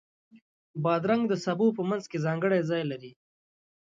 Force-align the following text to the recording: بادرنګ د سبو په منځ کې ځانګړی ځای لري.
بادرنګ 0.83 1.23
د 1.27 1.33
سبو 1.45 1.67
په 1.77 1.81
منځ 1.89 2.03
کې 2.11 2.23
ځانګړی 2.25 2.59
ځای 2.69 2.83
لري. 2.91 3.11